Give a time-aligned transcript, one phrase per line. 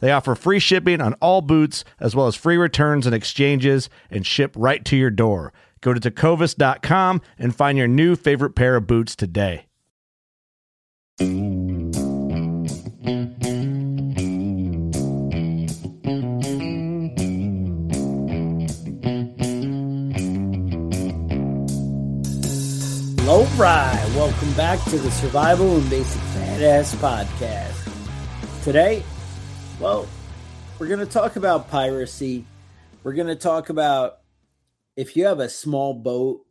[0.00, 4.26] They offer free shipping on all boots, as well as free returns and exchanges, and
[4.26, 5.52] ship right to your door.
[5.80, 9.66] Go to tecovas.com and find your new favorite pair of boots today.
[23.28, 28.64] All right, welcome back to the Survival and Basic Badass Podcast.
[28.64, 29.02] Today,
[29.80, 30.06] well,
[30.78, 32.44] we're going to talk about piracy.
[33.02, 34.18] We're going to talk about
[34.96, 36.44] if you have a small boat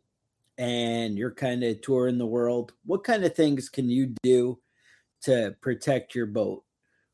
[0.56, 4.58] and you're kind of touring the world, what kind of things can you do
[5.22, 6.64] to protect your boat?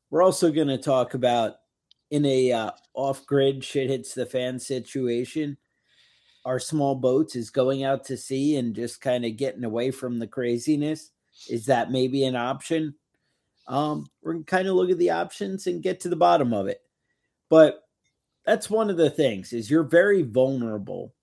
[0.09, 1.55] We're also going to talk about
[2.11, 5.57] in a uh, off-grid shit hits the fan situation
[6.45, 10.19] our small boats is going out to sea and just kind of getting away from
[10.19, 11.11] the craziness
[11.49, 12.93] is that maybe an option
[13.67, 16.53] um, we're going to kind of look at the options and get to the bottom
[16.53, 16.81] of it.
[17.49, 17.81] But
[18.45, 21.13] that's one of the things is you're very vulnerable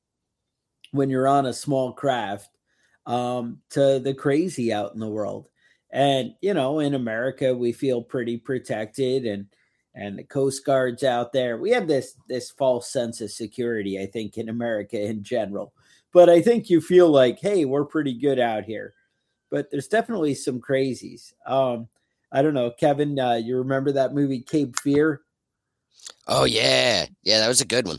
[0.91, 2.51] when you're on a small craft
[3.07, 5.49] um, to the crazy out in the world.
[5.91, 9.47] And you know, in America, we feel pretty protected, and
[9.95, 11.59] and the Coast Guard's out there.
[11.59, 15.75] We have this this false sense of security, I think, in America in general.
[16.13, 18.95] But I think you feel like, hey, we're pretty good out here.
[19.51, 21.35] But there's definitely some crazies.
[21.47, 21.89] Um,
[22.33, 23.19] I don't know, Kevin.
[23.19, 25.21] Uh, you remember that movie Cape Fear?
[26.27, 27.99] Oh yeah, yeah, that was a good one.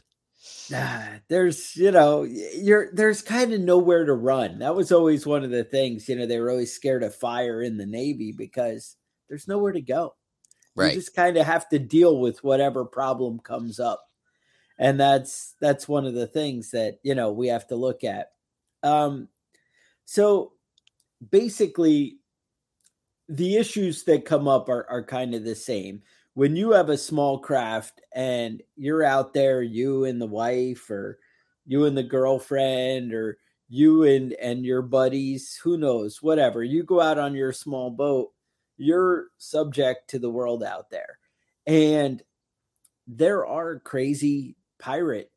[0.74, 4.60] Ah, there's, you know, you're there's kind of nowhere to run.
[4.60, 6.10] That was always one of the things.
[6.10, 8.96] You know, they were always scared of fire in the Navy because
[9.30, 10.16] there's nowhere to go.
[10.76, 10.94] Right.
[10.94, 14.04] You just kind of have to deal with whatever problem comes up,
[14.80, 18.32] and that's that's one of the things that you know we have to look at.
[18.82, 19.28] Um,
[20.06, 20.54] so
[21.30, 22.18] basically,
[23.34, 26.04] the issues that come up are, are kind of the same.
[26.36, 31.20] When you have a small craft and you're out there, you and the wife, or
[31.66, 33.38] you and the girlfriend, or
[33.70, 36.64] you and and your buddies, who knows, whatever.
[36.64, 38.32] You go out on your small boat,
[38.78, 41.18] you're subject to the world out there.
[41.66, 42.22] And
[43.08, 45.32] there are crazy pirate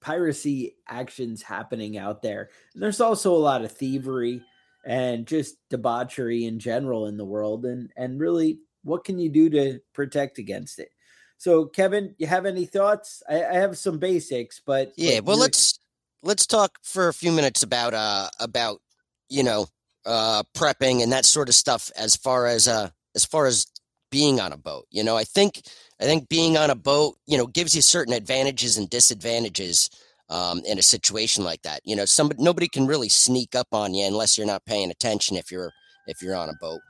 [0.00, 2.50] piracy actions happening out there.
[2.72, 4.42] And there's also a lot of thievery
[4.88, 9.50] and just debauchery in general in the world and and really what can you do
[9.50, 10.88] to protect against it?
[11.36, 13.22] So kevin you have any thoughts?
[13.28, 15.78] I, I have some basics but yeah but well let's
[16.22, 18.80] let's talk for a few minutes about uh about
[19.28, 19.66] you know
[20.06, 23.66] uh prepping and that sort of stuff as far as uh as far as
[24.10, 24.86] being on a boat.
[24.90, 25.60] You know i think
[26.00, 29.90] i think being on a boat you know gives you certain advantages and disadvantages
[30.30, 31.80] um, in a situation like that.
[31.84, 35.36] You know, somebody nobody can really sneak up on you unless you're not paying attention.
[35.36, 35.72] If you're
[36.06, 36.80] if you're on a boat,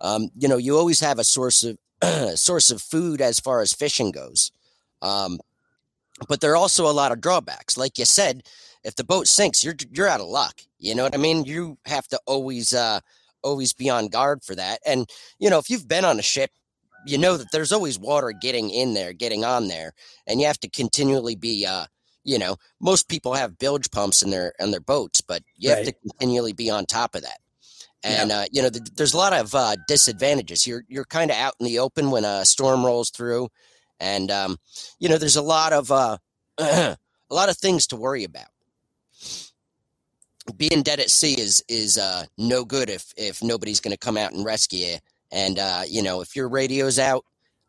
[0.00, 1.78] um, you know, you always have a source of
[2.38, 4.50] source of food as far as fishing goes.
[5.02, 5.38] Um,
[6.28, 7.76] but there are also a lot of drawbacks.
[7.76, 8.42] Like you said,
[8.84, 10.60] if the boat sinks, you're you're out of luck.
[10.78, 11.44] You know what I mean?
[11.44, 13.00] You have to always uh,
[13.42, 14.80] always be on guard for that.
[14.86, 15.08] And
[15.38, 16.50] you know, if you've been on a ship,
[17.06, 19.92] you know that there's always water getting in there, getting on there,
[20.26, 21.86] and you have to continually be uh,
[22.24, 25.78] you know, most people have bilge pumps in their in their boats, but you right.
[25.78, 27.38] have to continually be on top of that.
[28.02, 28.38] And yeah.
[28.38, 30.66] uh, you know, the, there's a lot of uh, disadvantages.
[30.66, 33.48] You're you're kind of out in the open when a storm rolls through,
[34.00, 34.58] and um,
[34.98, 36.18] you know, there's a lot of uh,
[36.58, 36.96] a
[37.30, 38.46] lot of things to worry about.
[40.56, 44.16] Being dead at sea is is uh, no good if if nobody's going to come
[44.16, 44.96] out and rescue you.
[45.32, 47.24] And uh, you know, if your radio's out,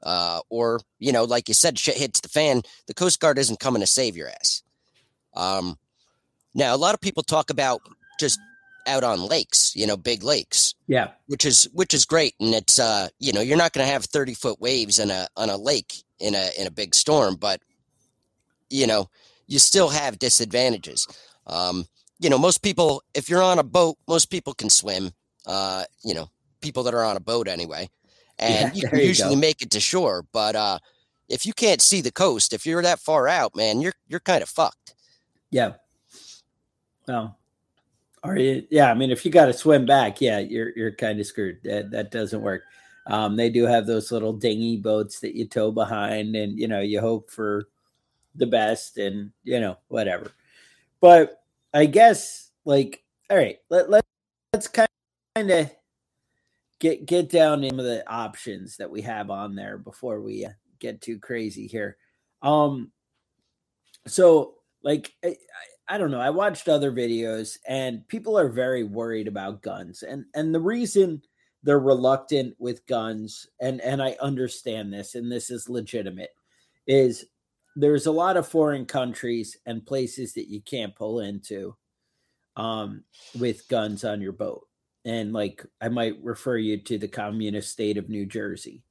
[0.05, 3.59] uh, or you know, like you said, shit hits the fan, the Coast Guard isn't
[3.59, 4.61] coming to save your ass.
[5.35, 5.77] Um,
[6.53, 7.81] now, a lot of people talk about
[8.19, 8.39] just
[8.87, 10.75] out on lakes, you know, big lakes.
[10.87, 11.09] Yeah.
[11.27, 12.35] Which is which is great.
[12.39, 15.49] And it's uh, you know, you're not gonna have 30 foot waves in a on
[15.49, 17.61] a lake in a in a big storm, but
[18.69, 19.09] you know,
[19.47, 21.07] you still have disadvantages.
[21.47, 21.85] Um,
[22.19, 25.11] you know, most people if you're on a boat, most people can swim.
[25.45, 26.29] Uh, you know,
[26.61, 27.89] people that are on a boat anyway.
[28.39, 29.41] And yeah, you can you usually go.
[29.41, 30.25] make it to shore.
[30.31, 30.79] But uh
[31.27, 34.43] if you can't see the coast, if you're that far out, man, you're you're kind
[34.43, 34.95] of fucked.
[35.51, 35.73] Yeah.
[37.07, 37.37] Well,
[38.23, 38.65] are you?
[38.69, 41.59] Yeah, I mean, if you got to swim back, yeah, you're you're kind of screwed.
[41.63, 42.63] That that doesn't work.
[43.07, 46.81] Um, they do have those little dinghy boats that you tow behind, and you know
[46.81, 47.67] you hope for
[48.33, 50.31] the best, and you know whatever.
[51.01, 51.43] But
[51.73, 54.03] I guess like all right, let let
[54.53, 54.87] let's kind
[55.37, 55.71] of
[56.85, 60.49] get get down into the options that we have on there before we uh,
[60.79, 61.97] get too crazy here.
[62.43, 62.91] Um,
[64.05, 65.35] so like I,
[65.87, 66.21] I don't know.
[66.21, 70.03] I watched other videos and people are very worried about guns.
[70.03, 71.23] And and the reason
[71.63, 76.35] they're reluctant with guns and and I understand this and this is legitimate
[76.85, 77.25] is
[77.75, 81.75] there's a lot of foreign countries and places that you can't pull into
[82.55, 83.03] um
[83.39, 84.67] with guns on your boat.
[85.05, 88.83] And like I might refer you to the communist state of New Jersey.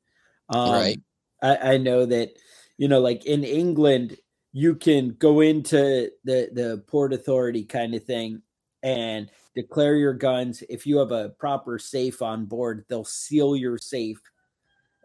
[0.49, 1.01] Um, right.
[1.43, 2.31] I, I know that
[2.79, 4.17] you know like in England
[4.53, 8.41] you can go into the the port authority kind of thing
[8.85, 13.77] and declare your guns if you have a proper safe on board they'll seal your
[13.77, 14.21] safe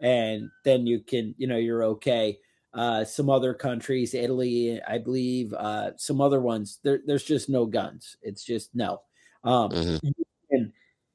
[0.00, 2.38] and then you can you know you're okay
[2.74, 7.66] uh some other countries italy i believe uh some other ones there, there's just no
[7.66, 9.00] guns it's just no
[9.44, 10.19] um mm-hmm.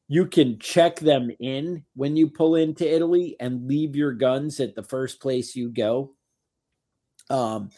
[0.07, 4.75] You, can, check them in when you pull into italy and leave your guns at
[4.75, 6.13] the first place you go
[7.30, 7.69] um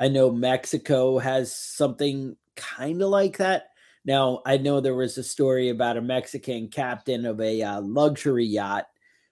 [0.00, 3.70] I know Mexico has something kind of like that.
[4.04, 8.46] Now, I know there was a story about a Mexican captain of a uh, luxury
[8.46, 8.86] yacht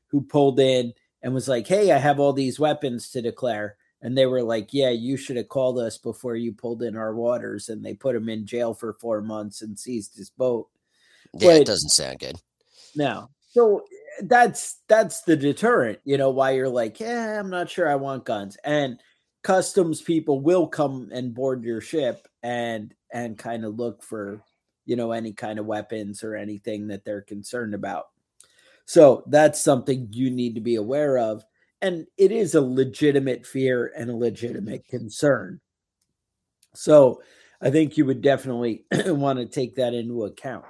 [0.09, 0.93] who pulled in
[1.23, 3.77] and was like, Hey, I have all these weapons to declare.
[4.03, 7.15] And they were like, Yeah, you should have called us before you pulled in our
[7.15, 7.69] waters.
[7.69, 10.69] And they put him in jail for four months and seized his boat.
[11.39, 12.37] Yeah, but, it doesn't sound good.
[12.95, 13.29] No.
[13.51, 13.85] So
[14.23, 18.25] that's that's the deterrent, you know, why you're like, Yeah, I'm not sure I want
[18.25, 18.57] guns.
[18.65, 18.99] And
[19.47, 24.43] customs people will come and board your ship and and kind of look for
[24.87, 28.07] you know any kind of weapons or anything that they're concerned about
[28.87, 31.45] so that's something you need to be aware of
[31.81, 35.61] and it is a legitimate fear and a legitimate concern
[36.75, 37.23] so
[37.61, 40.65] i think you would definitely want to take that into account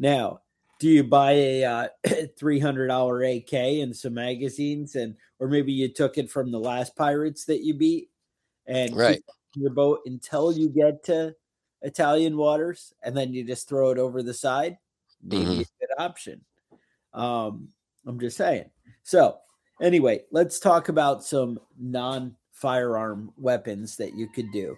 [0.00, 0.40] now
[0.80, 3.52] do you buy a uh, $300 AK
[3.82, 7.74] and some magazines and or maybe you took it from the last pirates that you
[7.74, 8.08] beat?
[8.66, 9.22] And right.
[9.54, 11.34] your boat until you get to
[11.82, 14.78] Italian waters and then you just throw it over the side?
[15.22, 15.60] Maybe mm-hmm.
[15.60, 16.40] a good option.
[17.12, 17.68] Um
[18.06, 18.70] I'm just saying.
[19.02, 19.36] So
[19.82, 24.76] anyway let's talk about some non firearm weapons that you could do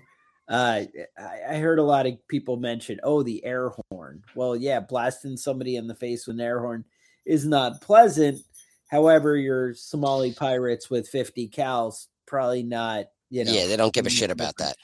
[0.53, 0.85] uh,
[1.19, 4.23] I, heard a lot of people mention, oh, the air horn.
[4.35, 6.85] Well, yeah, blasting somebody in the face with an air horn
[7.25, 8.43] is not pleasant.
[8.91, 13.53] However, your Somali pirates with 50 cals probably not, you know.
[13.53, 14.77] Yeah, they don't give a shit about that.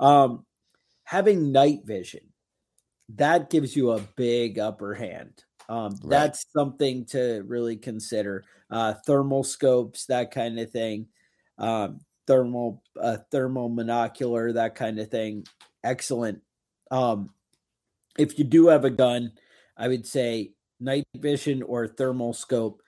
[0.00, 0.44] Um,
[1.04, 2.32] having night vision,
[3.10, 5.44] that gives you a big upper hand.
[5.68, 6.10] Um, right.
[6.10, 8.44] That's something to really consider.
[8.68, 11.06] Uh, thermal scopes, that kind of thing.
[11.56, 15.46] Um, thermal uh, thermal monocular, that kind of thing.
[15.82, 16.40] Excellent.
[16.90, 17.30] Um,
[18.18, 19.32] if you do have a gun,
[19.76, 22.82] I would say night vision or thermal scope.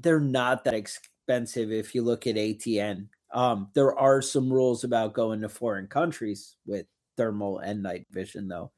[0.00, 3.08] They're not that expensive if you look at ATN.
[3.32, 8.48] Um, there are some rules about going to foreign countries with thermal and night vision,
[8.48, 8.70] though.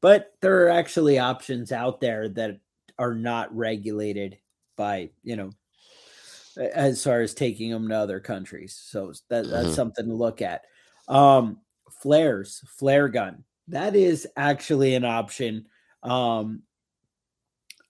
[0.00, 2.58] But there are actually options out there that
[2.98, 4.38] are not regulated
[4.76, 5.50] by, you know,
[6.56, 8.80] as far as taking them to other countries.
[8.80, 9.74] So that, that's mm-hmm.
[9.74, 10.62] something to look at.
[11.08, 11.58] Um,
[12.00, 13.44] flares, flare gun.
[13.68, 15.66] That is actually an option.
[16.02, 16.62] Um,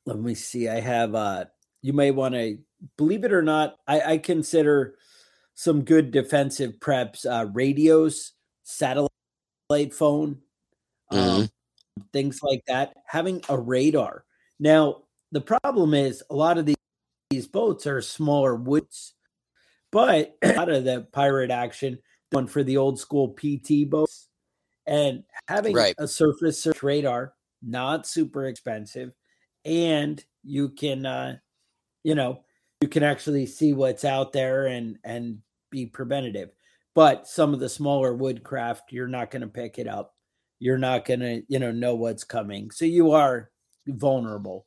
[0.06, 0.68] let me see.
[0.68, 1.46] I have uh
[1.82, 2.58] you may want to
[2.96, 4.94] believe it or not, I, I consider
[5.54, 8.32] some good defensive preps, uh radios,
[8.62, 9.10] satellite
[9.92, 10.38] phone,
[11.10, 11.40] um, mm-hmm.
[11.42, 11.48] um,
[12.12, 12.94] things like that.
[13.06, 14.24] Having a radar.
[14.58, 16.76] Now, the problem is a lot of these
[17.30, 19.14] these boats are smaller woods,
[19.92, 21.98] but out of the pirate action,
[22.30, 24.28] one for the old school PT boats,
[24.86, 25.94] And having Right.
[25.98, 29.12] a surface search radar, not super expensive,
[29.64, 31.38] and you can, uh,
[32.04, 32.44] you know,
[32.80, 35.40] you can actually see what's out there and and
[35.70, 36.50] be preventative.
[36.94, 40.14] But some of the smaller woodcraft, you're not going to pick it up.
[40.60, 42.70] You're not going to, you know, know what's coming.
[42.70, 43.50] So you are
[43.86, 44.66] vulnerable.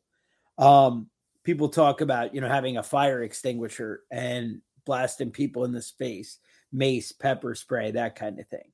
[0.58, 1.10] Um,
[1.50, 6.38] people talk about, you know, having a fire extinguisher and blasting people in the space,
[6.72, 8.72] mace, pepper spray, that kind of thing.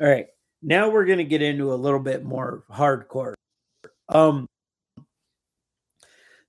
[0.00, 0.28] All right.
[0.62, 3.34] Now we're going to get into a little bit more hardcore.
[4.08, 4.46] Um,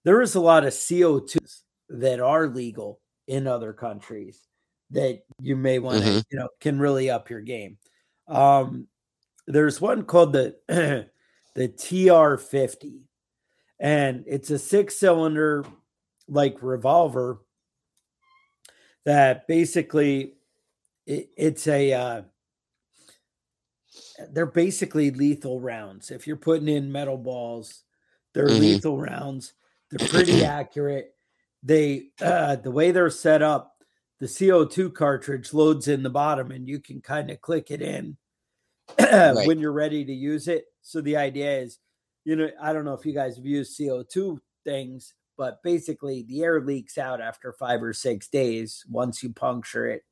[0.03, 4.47] there is a lot of CO2s that are legal in other countries
[4.91, 6.23] that you may want to, Mhm.
[6.29, 7.79] you know, can really up your game.
[8.27, 8.87] Um,
[9.47, 10.57] there's one called the
[11.55, 13.04] the TR50,
[13.79, 15.65] and it's a six cylinder
[16.27, 17.39] like revolver
[19.05, 20.33] that basically
[21.05, 22.21] it, it's a uh,
[24.31, 26.09] they're basically lethal rounds.
[26.11, 27.83] If you're putting in metal balls,
[28.33, 28.59] they're Mhm.
[28.59, 29.53] lethal rounds.
[29.91, 31.15] They're pretty accurate.
[31.63, 33.83] They uh, the way they're set up,
[34.19, 38.17] the CO2 cartridge loads in the bottom, and you can kind of click it in
[38.99, 39.47] Right.
[39.47, 40.65] when you're ready to use it.
[40.81, 41.79] So the idea is,
[42.25, 46.43] you know, I don't know if you guys have used CO2 things, but basically the
[46.43, 50.03] air leaks out after five or six days once you puncture it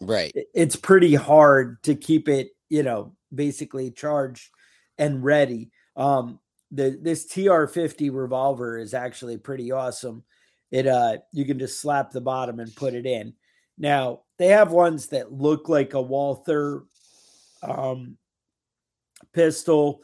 [0.00, 0.32] Right.
[0.34, 4.50] it's pretty hard to keep it, you know, basically charged
[4.98, 5.70] and ready.
[5.96, 6.40] Um,
[6.70, 10.24] the this TR50 revolver is actually pretty awesome.
[10.70, 13.34] It uh you can just slap the bottom and put it in.
[13.78, 16.82] Now they have ones that look like a Walther
[17.62, 18.18] um
[19.32, 20.02] pistol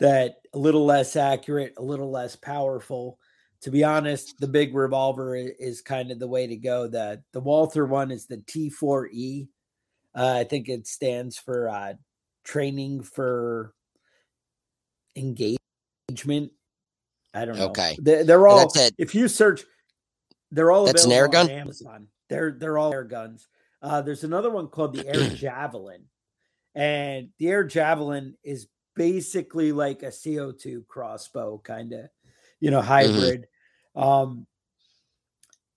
[0.00, 3.18] that a little less accurate, a little less powerful.
[3.62, 6.86] To be honest, the big revolver is kind of the way to go.
[6.86, 9.48] The the Walther one is the T4E.
[10.14, 11.94] Uh, I think it stands for uh,
[12.44, 13.74] training for
[15.16, 16.52] engagement.
[17.32, 17.68] I don't know.
[17.68, 17.96] Okay.
[18.00, 18.72] They, they're all.
[18.98, 19.64] If you search,
[20.50, 21.48] they're all That's an air gun?
[21.50, 22.08] Amazon.
[22.28, 23.48] They're they're all air guns.
[23.82, 26.04] Uh, there's another one called the Air Javelin,
[26.74, 32.08] and the Air Javelin is basically like a CO2 crossbow, kind of,
[32.60, 33.48] you know, hybrid.
[33.94, 34.46] Um,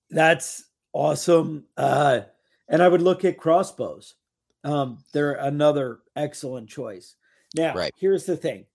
[0.10, 1.66] that's awesome.
[1.76, 2.22] Uh,
[2.70, 4.16] and I would look at crossbows.
[4.64, 7.16] Um, they're another excellent choice.
[7.56, 7.94] Now, Right.
[7.98, 8.66] here's the thing.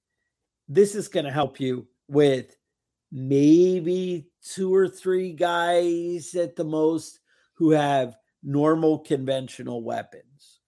[0.69, 2.57] This is going to help you with
[3.11, 7.21] maybe two or three guys at the most
[7.55, 10.61] who have normal conventional weapons.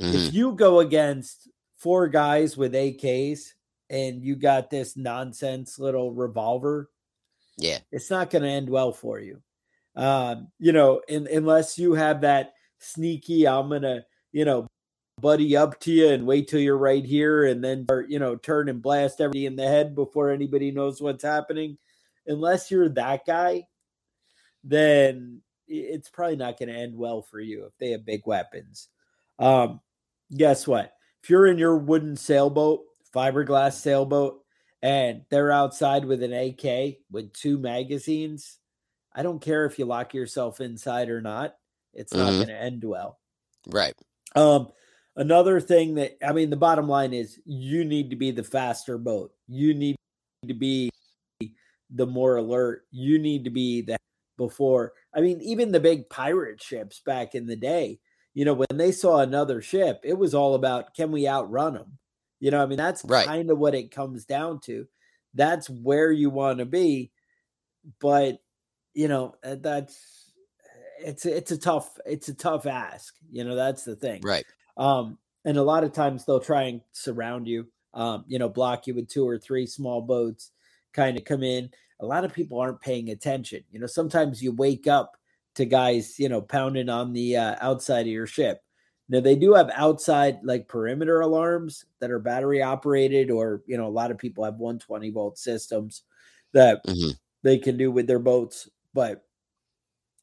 [0.00, 0.26] Mhm.
[0.28, 3.52] If you go against four guys with AKs
[3.90, 6.90] and you got this nonsense little revolver,
[7.58, 7.80] Yeah.
[7.92, 9.42] it's not going to end well for you.
[9.96, 14.66] Um, you know, in, unless you have that sneaky, I'm going to, you know,
[15.20, 18.36] buddy up to you and wait till you're right here and then, start, you know,
[18.36, 21.78] turn and blast everybody in the head before anybody knows what's happening.
[22.26, 23.66] Unless you're that guy,
[24.64, 28.88] then it's probably not going to end well for you if they have big weapons.
[29.38, 29.80] Um,
[30.36, 30.92] guess what?
[31.26, 34.44] If you're in your wooden sailboat, fiberglass sailboat,
[34.80, 38.60] and they're outside with an AK with two magazines,
[39.12, 41.56] I don't care if you lock yourself inside or not.
[41.92, 42.36] It's not Mhm.
[42.36, 43.18] going to end well.
[43.66, 43.92] Right.
[44.36, 44.70] Um,
[45.16, 48.96] another thing that I mean, the bottom line is you need to be the faster
[48.96, 49.34] boat.
[49.48, 49.96] You need
[50.46, 50.90] to be
[51.90, 52.86] the more alert.
[52.92, 53.96] You need to be the
[54.36, 54.92] before.
[55.12, 57.98] I mean, even the big pirate ships back in the day,
[58.36, 61.96] you know, when they saw another ship, it was all about can we outrun them?
[62.38, 63.26] You know, I mean, that's Right.
[63.26, 64.86] kind of what it comes down to.
[65.32, 67.12] That's where you want to be,
[67.98, 68.42] but
[68.92, 70.32] you know, uh, that's
[70.98, 73.14] it's it's a tough it's a tough ask.
[73.30, 74.20] You know, that's the thing.
[74.20, 74.44] Right.
[74.76, 78.86] Um, and a lot of times they'll try and surround you, um, you know, block
[78.86, 80.50] you with two or three small boats,
[80.92, 81.70] kind of come in.
[82.00, 83.64] A lot of people aren't paying attention.
[83.70, 85.16] You know, sometimes you wake up
[85.56, 88.62] to guys, you know, pounding on the uh, outside of your ship.
[89.08, 93.86] Now they do have outside like perimeter alarms that are battery operated, or you know,
[93.86, 96.02] a lot of people have 120 volt systems
[96.52, 97.16] that Mhm.
[97.42, 99.26] they can do with their boats, but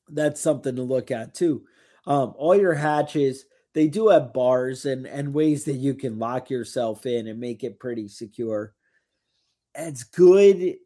[0.09, 1.65] that's something to look at too.
[2.05, 6.49] Um, all your hatches, they do have bars and and ways that you can lock
[6.49, 8.75] yourself in and make it pretty secure.
[9.75, 10.77] It's good,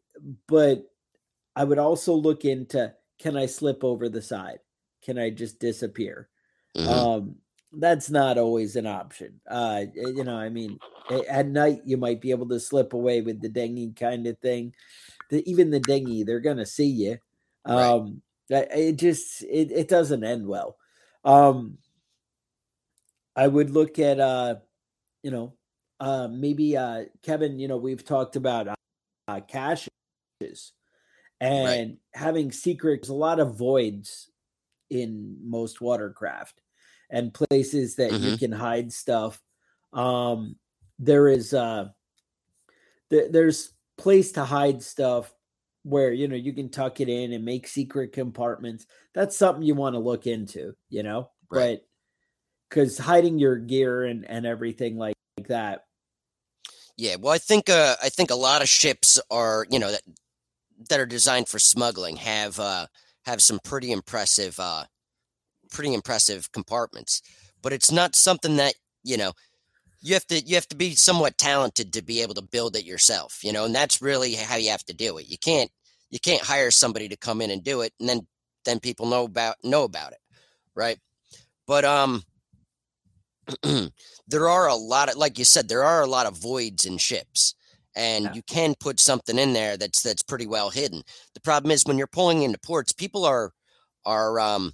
[0.46, 0.86] but
[1.56, 4.60] I would also look into can I slip over the side?
[5.02, 6.28] Can I just disappear?
[6.76, 6.86] Mhm.
[6.86, 7.36] Um,
[7.72, 9.40] that's not always an option.
[9.46, 10.78] Uh, you know, I mean,
[11.28, 14.74] at night you might be able to slip away with the dinghy kind of thing.
[15.30, 17.18] The, even the dinghy, they're gonna see you.
[17.64, 20.78] Um, I- it just it, it doesn't end well.
[21.24, 21.78] Um,
[23.36, 24.56] I would look at uh,
[25.22, 25.54] you know,
[26.00, 28.68] uh, maybe uh, Kevin, you know, we've talked about
[29.28, 29.88] uh, caches
[31.40, 31.96] and right.
[32.14, 34.30] having secrets, a lot of voids
[34.90, 36.60] in most watercraft
[37.10, 38.24] and places that mm-hmm.
[38.24, 39.40] you can hide stuff.
[39.92, 40.56] Um,
[40.98, 41.88] there is uh,
[43.10, 45.32] th- there's place to hide stuff
[45.84, 48.86] where you know you can tuck it in and make secret compartments.
[49.14, 51.30] That's something you want to look into, you know.
[51.50, 51.80] Right.
[51.80, 51.88] But
[52.68, 55.84] because hiding your gear and and everything like, like that.
[56.96, 60.02] Yeah, well, I think uh, I think a lot of ships are you know that
[60.88, 62.86] that are designed for smuggling have uh,
[63.24, 64.84] have some pretty impressive uh,
[65.70, 67.22] pretty impressive compartments,
[67.62, 69.32] but it's not something that you know
[70.00, 72.84] you have to you have to be somewhat talented to be able to build it
[72.84, 75.28] yourself you know and that's really how you have to do it.
[75.28, 75.70] You can't
[76.10, 78.26] you can't hire somebody to come in and do it and then
[78.64, 80.18] then people know about know about it
[80.74, 80.98] right?
[81.66, 82.22] But um
[84.28, 86.98] there are a lot of like you said there are a lot of voids in
[86.98, 87.54] ships
[87.98, 88.32] and yeah.
[88.32, 91.02] you can put something in there that's that's pretty well hidden
[91.34, 93.52] the problem is when you're pulling into ports people are
[94.06, 94.72] are um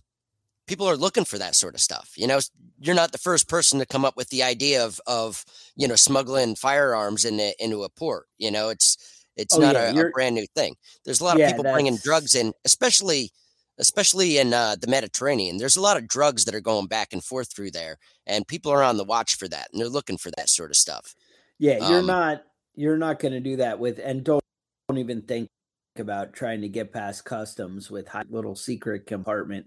[0.67, 2.13] people are looking for that sort of stuff.
[2.17, 2.41] You know,
[2.81, 5.45] you're not the first person to come up with the idea of of
[5.77, 8.27] you know smuggling firearms into into a port.
[8.39, 10.77] You know, it's it's oh, not yeah, a, a, brand new thing.
[11.05, 13.31] There's a lot yeah, of people bringing drugs in, especially
[13.79, 15.59] especially in uh, the Mediterranean.
[15.59, 18.73] There's a lot of drugs that are going back and forth through there, and people
[18.73, 21.15] are on the watch for that, and they're looking for that sort of stuff.
[21.59, 24.43] Yeah, you're um, not you're not going to do that with, and don't
[24.89, 25.49] don't even think
[25.97, 29.67] about trying to get past customs with high little secret compartment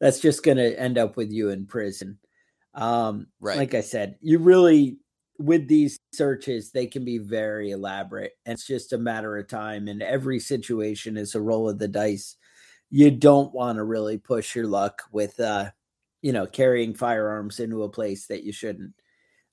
[0.00, 2.18] that's just going to end up with you in prison.
[2.74, 3.56] Um, right.
[3.56, 4.98] Like I said, you really,
[5.38, 9.88] with these searches, they can be very elaborate and it's just a matter of time.
[9.88, 12.36] And every situation is a roll of the dice.
[12.90, 15.70] You don't want to really push your luck with, uh,
[16.22, 18.92] you know, carrying firearms into a place that you shouldn't.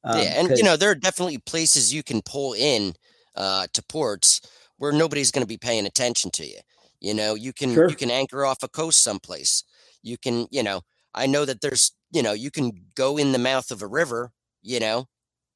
[0.03, 0.39] Um, yeah.
[0.39, 2.93] And, you know, there are definitely places you can pull in
[3.35, 4.41] uh, to ports
[4.77, 6.59] where nobody's going to be paying attention to you.
[6.99, 7.89] You know, you can sure.
[7.89, 9.63] you can anchor off a coast someplace
[10.03, 10.81] you can, you know,
[11.15, 14.31] I know that there's, you know, you can go in the mouth of a river,
[14.61, 15.07] you know,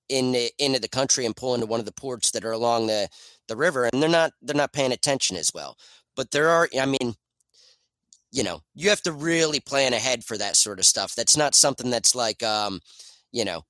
[0.09, 2.87] in the, into the country and pull into one of the ports that are along
[2.87, 3.09] the
[3.47, 5.77] the river, and they're not they're not paying attention as well.
[6.15, 7.13] But there are, I mean,
[8.31, 11.13] you know, you have to really plan ahead for that sort of stuff.
[11.15, 12.79] That's not something that's like, um,
[13.31, 13.63] you know,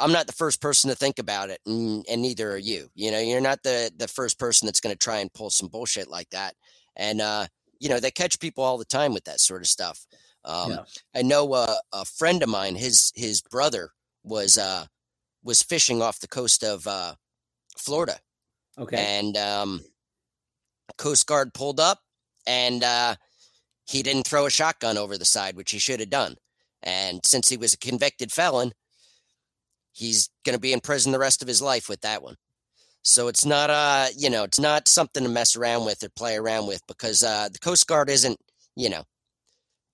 [0.00, 2.88] I'm not the first person to think about it, and, and neither are you.
[2.94, 5.68] You know, you're not the the first person that's going to try and pull some
[5.68, 6.54] bullshit like that.
[6.96, 7.46] And uh,
[7.78, 10.06] you know they catch people all the time with that sort of stuff.
[10.44, 10.78] Um, yeah.
[11.14, 13.90] I know uh, a friend of mine, his his brother
[14.22, 14.86] was uh,
[15.44, 17.14] was fishing off the coast of uh,
[17.78, 18.18] Florida.
[18.78, 19.80] Okay, and um,
[20.96, 22.00] Coast Guard pulled up,
[22.46, 23.16] and uh,
[23.86, 26.36] he didn't throw a shotgun over the side, which he should have done.
[26.82, 28.72] And since he was a convicted felon,
[29.92, 32.36] he's going to be in prison the rest of his life with that one.
[33.02, 36.36] So it's not uh you know it's not something to mess around with or play
[36.36, 38.38] around with because uh, the Coast Guard isn't
[38.76, 39.04] you know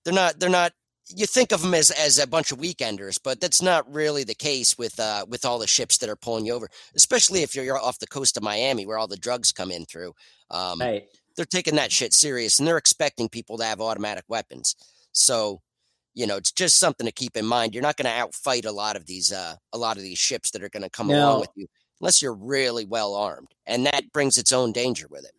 [0.03, 0.73] they're not they're not
[1.15, 4.35] you think of them as as a bunch of weekenders, but that's not really the
[4.35, 7.77] case with uh with all the ships that are pulling you over, especially if you're
[7.77, 10.13] off the coast of Miami where all the drugs come in through.
[10.51, 11.05] Um, right.
[11.37, 14.75] They're taking that shit serious and they're expecting people to have automatic weapons.
[15.13, 15.61] So
[16.17, 17.75] you know, it's just something to keep in mind.
[17.75, 20.49] You're not going to outfight a lot of these uh, a lot of these ships
[20.51, 21.13] that are going to come no.
[21.13, 21.67] along with you
[22.01, 25.31] unless you're really well armed, and that brings its own danger with it.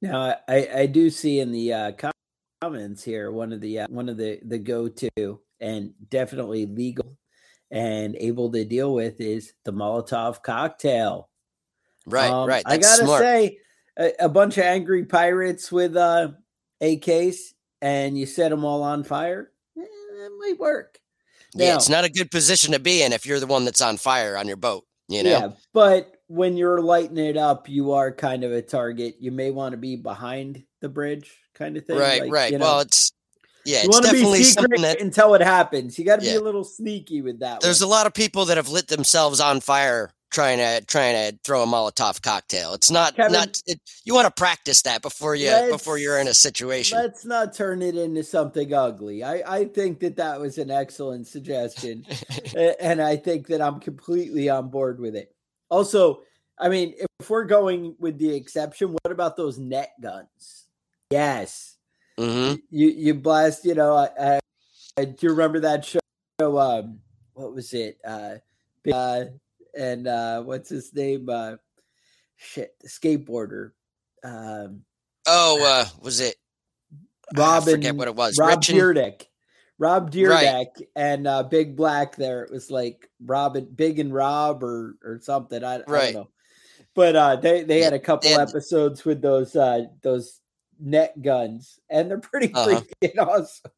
[0.00, 1.92] Now, I, I do see in the uh,
[2.60, 7.18] comments here one of the uh, one of the the go to and definitely legal
[7.72, 11.30] and able to deal with is the Molotov cocktail.
[12.06, 12.62] Right, um, right.
[12.64, 13.22] I gotta smart.
[13.22, 13.58] say,
[13.98, 16.32] a, a, bunch of angry pirates with uh,
[16.80, 19.51] AKs, and you set them all on fire.
[20.22, 21.00] That might work.
[21.54, 23.82] Now, yeah, it's not a good position to be in if you're the one that's
[23.82, 24.84] on fire on your boat.
[25.08, 25.30] You know?
[25.30, 29.16] Yeah, but when you're lighting it up, you are kind of a target.
[29.18, 31.98] You may want to be behind the bridge, kind of thing.
[31.98, 32.52] Right, like, right.
[32.52, 33.12] You know, well, it's
[33.64, 35.98] yeah, you want to be secret that, until it happens.
[35.98, 36.32] You got to yeah.
[36.32, 37.60] be a little sneaky with that.
[37.60, 37.88] There's one.
[37.88, 41.62] a lot of people that have lit themselves on fire trying to trying to throw
[41.62, 42.74] a Molotov cocktail.
[42.74, 43.62] It's not Kevin, not.
[43.66, 46.98] It, you want to practice that before you before you're in a situation.
[46.98, 49.22] Let's not turn it into something ugly.
[49.22, 52.04] I I think that that was an excellent suggestion,
[52.80, 55.34] and I think that I'm completely on board with it.
[55.68, 56.22] Also,
[56.58, 60.66] I mean, if we're going with the exception, what about those net guns?
[61.10, 61.76] Yes,
[62.18, 62.56] mm-hmm.
[62.70, 63.64] you you blast.
[63.64, 64.40] You know, I,
[64.96, 66.00] I, do you remember that show?
[66.40, 67.00] Um,
[67.34, 67.98] what was it?
[68.04, 68.36] Uh,
[68.92, 69.24] uh
[69.76, 71.28] and uh, what's his name?
[71.28, 71.56] Uh,
[72.36, 73.72] shit, skateboarder.
[74.24, 74.82] Um,
[75.26, 76.36] oh, uh, was it?
[77.36, 77.68] Robin?
[77.68, 78.38] I forget what it was.
[78.38, 79.26] Rob Beardick.
[79.82, 80.88] Rob Dyrdek right.
[80.94, 82.14] and uh, Big Black.
[82.14, 85.64] There, it was like Robin, Big and Rob, or or something.
[85.64, 85.88] I, right.
[85.88, 86.28] I don't know.
[86.94, 90.40] But uh, they they had a couple and, episodes with those uh, those
[90.78, 92.80] net guns, and they're pretty uh-huh.
[93.02, 93.72] freaking awesome.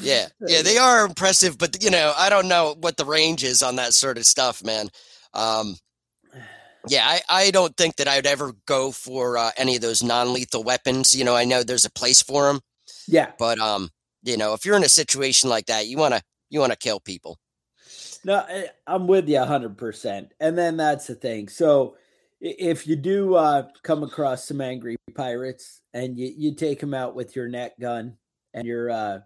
[0.00, 3.62] Yeah, yeah, they are impressive, but you know, I don't know what the range is
[3.62, 4.88] on that sort of stuff, man.
[5.38, 5.76] Um,
[6.88, 10.02] yeah, I, I don't think that I would ever go for uh, any of those
[10.02, 11.14] non-lethal weapons.
[11.14, 12.60] You know, I know there's a place for them.
[13.06, 13.90] Yeah, but um,
[14.22, 17.38] you know, if you're in a situation like that, you wanna you wanna kill people.
[18.24, 20.32] No, eh, I'm with you hundred percent.
[20.40, 21.48] And then that's the thing.
[21.48, 21.96] So
[22.40, 27.14] if you do uh, come across some angry pirates and you, you take them out
[27.14, 28.16] with your net gun
[28.54, 29.18] and your uh,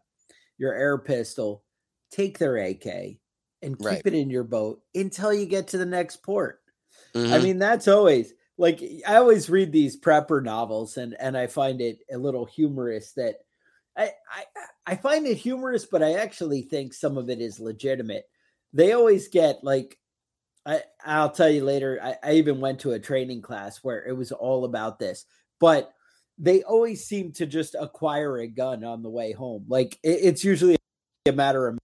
[0.59, 1.64] your air pistol,
[2.11, 3.18] take their AK
[3.62, 4.03] and keep right.
[4.05, 6.61] it in your boat until you get to the next port.
[7.14, 7.33] Mm-hmm.
[7.33, 11.81] I mean, that's always like I always read these prepper novels and and I find
[11.81, 13.37] it a little humorous that
[13.96, 14.44] I I
[14.87, 18.25] I find it humorous, but I actually think some of it is legitimate.
[18.72, 19.98] They always get like
[20.64, 21.98] I I'll tell you later.
[22.03, 25.25] I, I even went to a training class where it was all about this,
[25.61, 25.92] but
[26.38, 29.64] they always seem to just acquire a gun on the way home.
[29.68, 30.77] Like it, it's usually
[31.27, 31.79] a matter of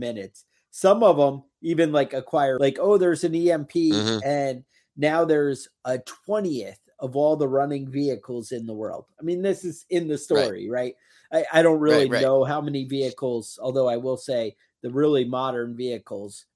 [0.00, 0.44] minutes.
[0.70, 4.24] Some of them even like acquire like oh there's an EMP mm-hmm.
[4.24, 4.64] and
[4.96, 9.06] now there's a 20th of all the running vehicles in the world.
[9.18, 10.94] I mean this is in the story, right?
[11.30, 11.44] right?
[11.52, 12.22] I, I don't really right, right.
[12.22, 16.46] know how many vehicles, although I will say the really modern vehicles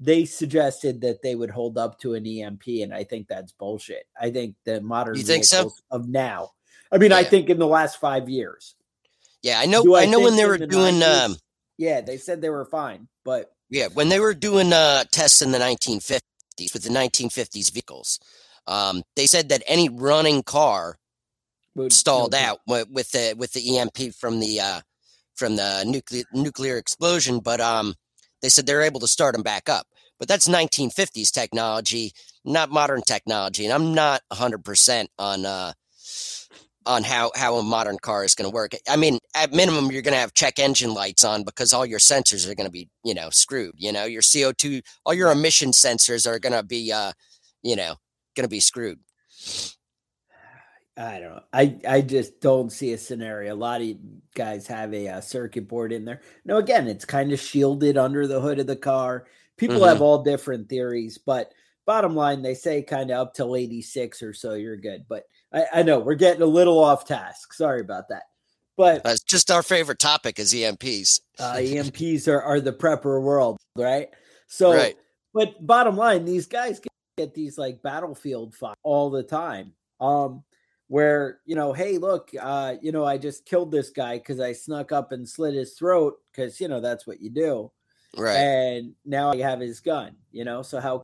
[0.00, 4.06] they suggested that they would hold up to an EMP, and I think that's bullshit.
[4.20, 5.72] I think the modern you think so?
[5.90, 6.52] of now.
[6.92, 7.18] I mean, yeah.
[7.18, 8.76] I think in the last five years.
[9.42, 9.94] Yeah, I know.
[9.94, 10.96] I, I, know when they were the doing.
[10.96, 11.36] 90s, um,
[11.78, 15.52] yeah, they said they were fine, but yeah, when they were doing uh, tests in
[15.52, 16.20] the 1950s
[16.72, 18.18] with the 1950s vehicles,
[18.66, 20.96] um, they said that any running car
[21.74, 22.44] Would, stalled okay.
[22.44, 24.80] out with the with the EMP from the uh,
[25.36, 27.94] from the nuclear nuclear explosion, but um,
[28.42, 29.86] they said they're able to start them back up.
[30.18, 32.12] But that's 1950s technology,
[32.44, 35.72] not modern technology, and I'm not 100 percent on uh,
[36.88, 38.72] on how how a modern car is going to work.
[38.88, 41.98] I mean, at minimum, you're going to have check engine lights on because all your
[42.00, 43.74] sensors are going to be, you know, screwed.
[43.76, 47.12] You know, your CO2, all your emission sensors are going to be, uh,
[47.62, 47.94] you know,
[48.34, 48.98] going to be screwed.
[50.96, 51.42] I don't know.
[51.52, 53.54] I, I just don't see a scenario.
[53.54, 53.96] A lot of
[54.34, 56.22] guys have a, a uh, circuit board in there.
[56.44, 59.26] No, again, it's kind of shielded under the hood of the car.
[59.56, 59.90] People mm-hmm.
[59.90, 61.52] have all different theories, but
[61.86, 65.04] bottom line, they say kind of up till 86 or so, you're good.
[65.08, 67.52] But I, I know we're getting a little off task.
[67.52, 68.24] Sorry about that.
[68.76, 71.20] But uh, just our favorite topic is EMPs.
[71.40, 74.08] uh, EMPs are, are the prepper world, right?
[74.46, 74.96] So, right.
[75.34, 79.72] but bottom line, these guys get, get these like battlefield fight all the time.
[80.00, 80.44] Um,
[80.88, 84.52] where you know hey look uh you know i just killed this guy because i
[84.52, 87.70] snuck up and slit his throat because you know that's what you do
[88.16, 91.02] right and now i have his gun you know so how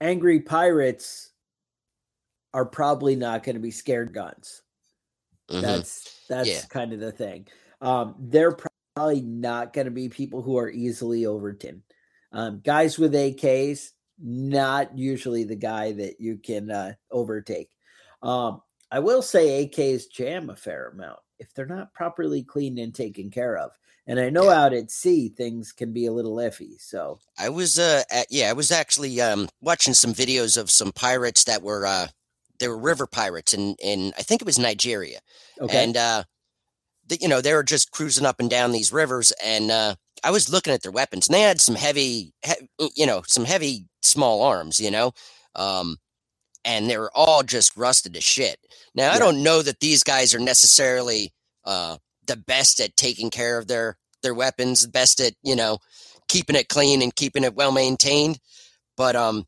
[0.00, 1.30] angry pirates
[2.52, 4.62] are probably not going to be scared guns
[5.50, 5.62] Mm-hmm.
[5.62, 6.60] That's that's yeah.
[6.68, 7.46] kind of the thing.
[7.80, 8.56] Um, they're
[8.96, 11.82] probably not going to be people who are easily overtaken.
[12.32, 13.90] Um, guys with AKs,
[14.22, 17.70] not usually the guy that you can uh, overtake.
[18.22, 22.94] Um, I will say AKs jam a fair amount if they're not properly cleaned and
[22.94, 23.72] taken care of.
[24.10, 26.80] And I know out at sea things can be a little iffy.
[26.80, 30.90] So I was uh at, yeah, I was actually um watching some videos of some
[30.90, 32.08] pirates that were uh
[32.58, 35.20] they were river pirates in in I think it was Nigeria,
[35.60, 35.84] okay.
[35.84, 36.24] and uh,
[37.06, 39.94] the, you know they were just cruising up and down these rivers, and uh,
[40.24, 43.44] I was looking at their weapons, and they had some heavy, he- you know, some
[43.44, 45.12] heavy small arms, you know,
[45.54, 45.98] um,
[46.64, 48.58] and they were all just rusted to shit.
[48.92, 49.14] Now yeah.
[49.14, 51.32] I don't know that these guys are necessarily
[51.64, 51.98] uh,
[52.30, 55.78] the best at taking care of their their weapons, the best at you know
[56.28, 58.38] keeping it clean and keeping it well maintained,
[58.96, 59.44] but um,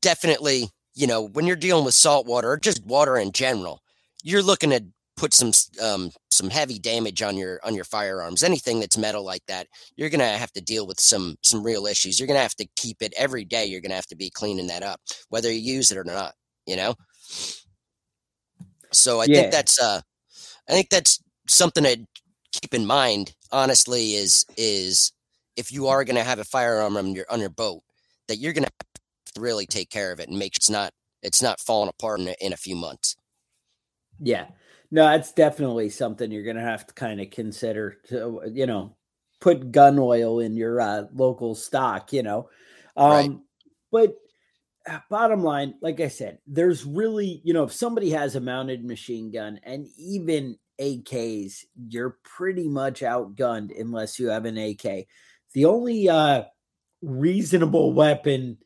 [0.00, 3.82] definitely you know, when you're dealing with salt water or just water in general,
[4.24, 4.82] you're looking to
[5.16, 8.42] put some um, some heavy damage on your on your firearms.
[8.42, 12.18] Anything that's metal like that, you're gonna have to deal with some some real issues.
[12.18, 13.66] You're gonna have to keep it every day.
[13.66, 16.32] You're gonna have to be cleaning that up, whether you use it or not.
[16.66, 16.94] You know.
[18.92, 19.40] So I yeah.
[19.40, 20.00] think that's uh,
[20.68, 22.06] I think that's something to
[22.52, 23.34] keep in mind.
[23.52, 25.12] Honestly, is is
[25.56, 27.82] if you are going to have a firearm on your on your boat,
[28.28, 31.42] that you're going to really take care of it and make sure it's not it's
[31.42, 33.16] not falling apart in a, in a few months.
[34.18, 34.46] Yeah,
[34.90, 37.98] no, that's definitely something you're going to have to kind of consider.
[38.08, 38.96] To you know,
[39.40, 42.48] put gun oil in your uh, local stock, you know.
[42.96, 43.30] Um, Right.
[43.92, 44.16] But
[44.88, 48.84] uh, bottom line, like I said, there's really, you know, if somebody has a mounted
[48.84, 55.06] machine gun and even AKs, you're pretty much outgunned unless you have an AK.
[55.52, 56.44] The only uh,
[57.02, 58.58] reasonable weapon,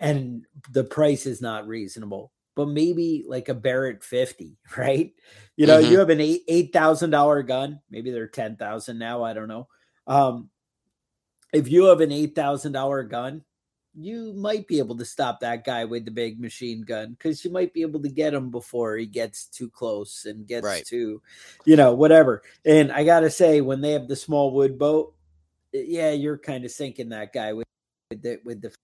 [0.00, 5.12] and the price is not reasonable, but maybe like a Barrett 50, right?
[5.56, 5.90] You know, Mhm.
[5.90, 7.80] you have an eight eight thousand dollar gun.
[7.90, 9.22] Maybe they're ten thousand now.
[9.22, 9.68] I don't know.
[10.06, 10.50] Um,
[11.52, 13.44] if you have an eight thousand dollar gun,
[13.94, 17.50] you might be able to stop that guy with the big machine gun because you
[17.50, 20.84] might be able to get him before he gets too close and gets Right.
[20.84, 21.20] too,
[21.64, 22.42] you know, whatever.
[22.64, 25.14] And I gotta say, when they have the small wood boat,
[25.72, 27.66] yeah, you're kind of sinking that guy with
[28.10, 28.74] with the with the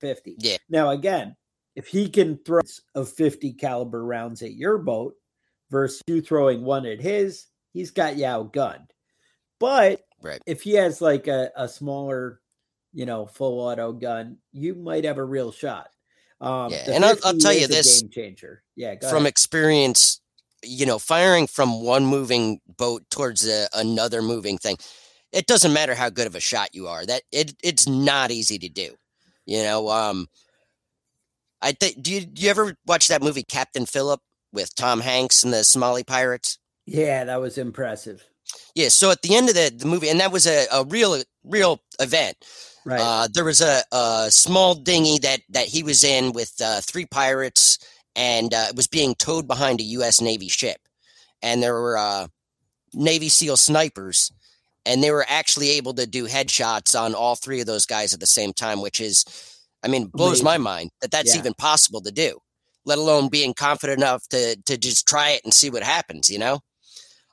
[0.00, 0.36] fifty.
[0.38, 0.56] Yeah.
[0.68, 1.36] Now again,
[1.74, 2.60] if he can throw
[2.94, 5.14] of fifty caliber rounds at your boat
[5.70, 8.88] versus you throwing one at his, he's got you outgunned.
[9.60, 10.40] But Right.
[10.46, 12.40] if he has like a, a smaller,
[12.94, 15.88] you know, full auto gun, you might have a real shot.
[16.40, 18.62] Um, Yeah, and I'll- I'll tell you this, game changer.
[18.76, 19.26] Yeah, from ahead.
[19.26, 20.20] experience,
[20.62, 24.78] you know, firing from one moving boat towards a, another moving thing,
[25.32, 27.04] it doesn't matter how good of a shot you are.
[27.04, 28.94] That it it's not easy to do.
[29.46, 30.28] You know, um,
[31.60, 34.20] I think do you do you ever watch that movie Captain Phillip
[34.52, 36.58] with Tom Hanks and the Somali pirates?
[36.86, 38.24] yeah, that was impressive.
[38.74, 38.88] Yeah.
[38.88, 41.80] So at the end of the, the movie, and that was a, a real real
[41.98, 42.36] event.
[42.84, 43.00] Right.
[43.00, 47.06] Uh, there was a, a small dinghy that that he was in with uh, three
[47.06, 47.78] pirates,
[48.14, 50.20] and uh, it was being towed behind a U.S.
[50.20, 50.78] Navy ship,
[51.42, 52.26] and there were uh,
[52.92, 54.30] Navy SEAL snipers,
[54.84, 58.20] and they were actually able to do headshots on all three of those guys at
[58.20, 59.24] the same time, which is,
[59.82, 61.40] I mean, blows my mind that that's Yeah.
[61.40, 62.38] even possible to do.
[62.84, 66.38] Let alone being confident enough to to just try it and see what happens, you
[66.38, 66.60] know.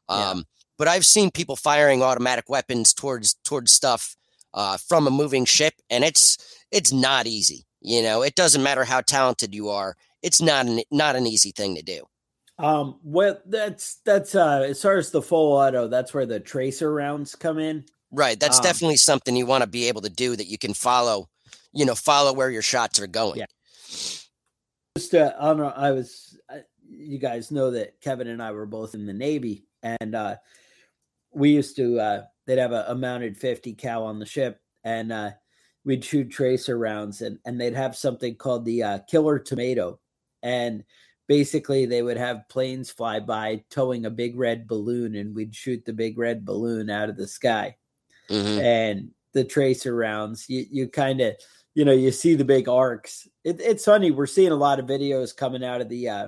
[0.10, 0.30] Yeah.
[0.30, 0.46] Um,
[0.78, 4.16] but I've seen people firing automatic weapons towards towards stuff
[4.54, 6.38] uh, from a moving ship, and it's
[6.72, 7.66] it's not easy.
[7.82, 11.52] You know, it doesn't matter how talented you are; it's not an not an easy
[11.52, 12.04] thing to do.
[12.58, 16.94] Um, well, that's that's uh as far as the full auto, that's where the tracer
[16.94, 17.86] rounds come in.
[18.12, 18.40] Right.
[18.40, 21.30] That's Um, definitely something you want to be able to do that you can follow.
[21.74, 23.40] You know, follow where your shots are going.
[23.40, 23.46] Yeah.
[24.98, 26.38] Just uh, I don't know, I was
[26.88, 30.36] you guys know that Kevin and I were both in the Navy, and uh
[31.34, 35.12] we used to uh they'd have a, a mounted 50 cal on the ship, and
[35.12, 35.32] uh
[35.84, 40.00] we'd shoot tracer rounds, and and they'd have something called the uh, killer tomato,
[40.44, 40.84] and
[41.28, 45.86] basically they would have planes fly by towing a big red balloon, and we'd shoot
[45.86, 47.76] the big red balloon out of the sky.
[48.30, 51.36] hmm and the tracer rounds you, you kind of
[51.76, 53.28] you know you see the big arcs.
[53.44, 56.28] It, it's funny we're seeing a lot of videos coming out of the uh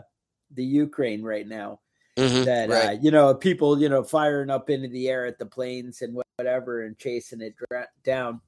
[0.54, 1.80] the ukraine right now
[2.18, 5.46] hmm that uh you know people you know firing up into the air at the
[5.46, 8.40] planes and whatever and chasing it dra- down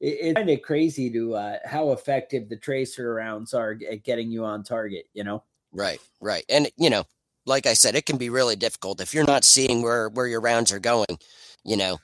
[0.00, 4.30] it, it's kind of crazy to uh how effective the tracer rounds are at getting
[4.30, 5.42] you on target you know
[5.76, 6.44] Right, right.
[6.48, 7.04] And you know,
[7.44, 10.40] like I said, it can be really difficult if you're not seeing where where your
[10.40, 11.18] rounds are going.
[11.64, 11.98] You know,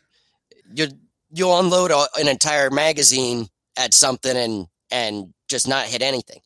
[0.75, 0.89] you
[1.33, 6.41] you'll unload a, an entire magazine at something and and just not hit anything.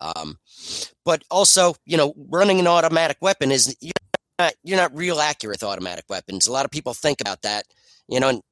[0.00, 0.38] Um,
[1.04, 3.92] but also, you know, running an automatic weapon is you're
[4.38, 6.46] not you're not real accurate with automatic weapons.
[6.46, 7.64] A lot of people think about that,
[8.08, 8.42] you know, and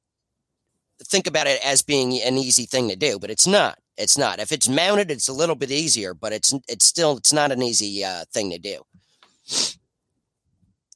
[1.03, 3.77] think about it as being an easy thing to do, but it's not.
[3.97, 4.39] It's not.
[4.39, 7.61] If it's mounted, it's a little bit easier, but it's it's still it's not an
[7.61, 8.81] easy uh, thing to do.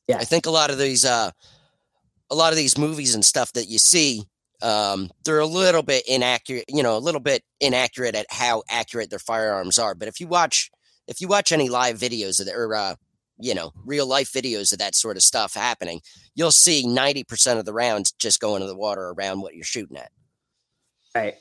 [0.08, 0.18] Yeah.
[0.18, 1.32] I think a lot of these uh,
[2.30, 4.24] a lot of these movies and stuff that you see,
[4.62, 6.66] um, they're a little bit inaccurate.
[6.68, 9.96] You know, a little bit inaccurate at how accurate their firearms are.
[9.96, 10.72] But if you watch
[11.08, 12.96] if you watch any live videos of the, or uh,
[13.40, 16.02] you know real life videos of that sort of stuff happening,
[16.36, 19.64] you'll see ninety percent of the rounds just go into the water around what you're
[19.64, 20.12] shooting at.
[21.16, 21.36] Right.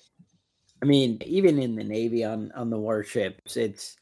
[0.82, 3.96] I mean, even in the Navy on on the warships, it's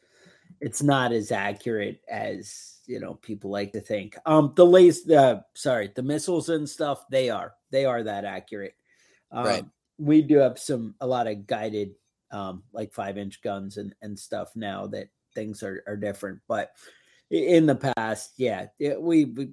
[0.60, 4.16] it's not as accurate as you know people like to think.
[4.26, 8.74] Um, the lace, uh, sorry, the missiles and stuff, they are they are that accurate.
[9.30, 9.64] Um, Right.
[9.98, 11.92] We do have some a lot of guided,
[12.32, 16.40] um, like five inch guns and and stuff now that things are are different.
[16.48, 16.72] But
[17.30, 19.52] in the past, yeah, it, we we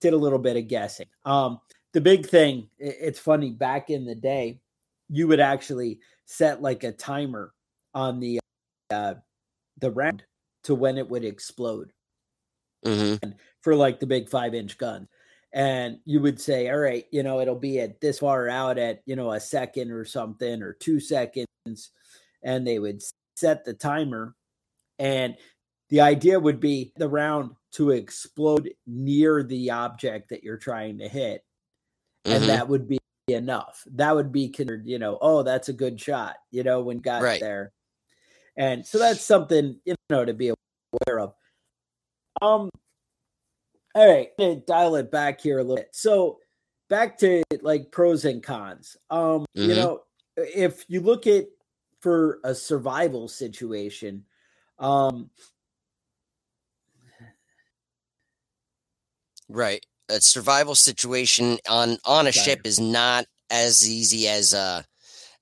[0.00, 1.06] did a little bit of guessing.
[1.24, 1.60] Um,
[1.92, 4.60] the big thing, i- it's funny back in the day,
[5.08, 7.52] you would actually set like a timer
[7.94, 8.40] on the
[8.90, 9.14] uh
[9.80, 10.24] the round
[10.64, 11.92] to when it would explode
[12.84, 13.16] hmm
[13.62, 15.08] for like the big five inch gun
[15.52, 19.00] and you would say all right you know it'll be at this far out at
[19.06, 21.46] you know a second or something or two seconds
[22.42, 23.02] and they would
[23.36, 24.34] set the timer
[24.98, 25.36] and
[25.88, 31.08] the idea would be the round to explode near the object that you're trying to
[31.08, 31.44] hit
[32.24, 32.48] and Mhm.
[32.48, 33.84] that would be enough.
[33.92, 37.22] That would be considered, you know, oh, that's a good shot, you know, when got
[37.22, 37.40] Right.
[37.40, 37.72] there.
[38.56, 41.34] And so that's something, you know, to be aware of.
[42.42, 42.70] Um
[43.94, 45.94] all right, I'm gonna dial it back here a little bit.
[45.94, 46.38] So
[46.88, 48.96] back to like pros and cons.
[49.10, 49.76] Um, you Mhm.
[49.76, 50.04] know,
[50.36, 51.46] if you look at
[52.00, 54.24] for a survival situation,
[54.78, 55.30] um,
[59.48, 59.84] Right.
[60.08, 64.82] A survival situation on on a ship is not as easy as uh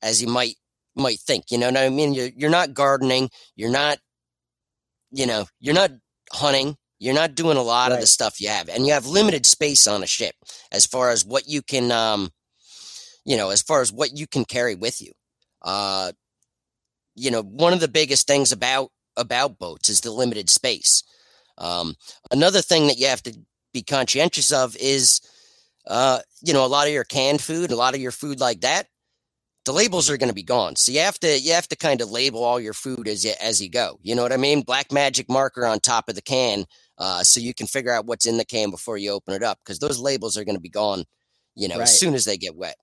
[0.02, 0.56] as you might
[0.96, 1.50] might think.
[1.50, 2.14] You know what I mean?
[2.14, 3.98] You're you're not gardening, you're not
[5.10, 5.90] you know, you're not
[6.32, 8.68] hunting, you're not doing a lot of the stuff you have.
[8.68, 10.34] And you have limited space on a ship
[10.72, 12.30] as far as what you can um
[13.24, 15.12] you know, as far as what you can carry with you.
[15.62, 16.12] Uh
[17.14, 21.02] you know, one of the biggest things about about boats is the limited space.
[21.58, 21.94] Um,
[22.30, 23.38] another thing that you have to
[23.72, 25.20] be conscientious of is,
[25.86, 28.60] uh, you know, a lot of your canned food, a lot of your food like
[28.62, 28.88] that,
[29.64, 30.76] the labels are going to be gone.
[30.76, 33.32] So you have to you have to kind of label all your food as you
[33.40, 33.98] as you go.
[34.02, 34.62] You know what I mean?
[34.62, 36.66] Black magic marker on top of the can,
[36.98, 39.58] uh, so you can figure out what's in the can before you open it up
[39.64, 41.04] because those labels are going to be gone.
[41.54, 41.82] You know, Right.
[41.82, 42.76] as soon as they get wet.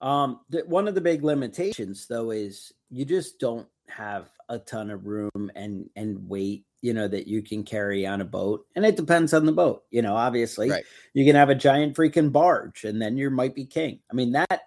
[0.00, 4.90] Um, the, one of the big limitations, though, is you just don't have a ton
[4.90, 8.84] of room and and weight, you know, that you can carry on a boat, and
[8.84, 9.84] it depends on the boat.
[9.90, 10.84] You know, obviously, Right.
[11.14, 14.00] you can have a giant freaking barge, and then you might be king.
[14.10, 14.62] I mean, that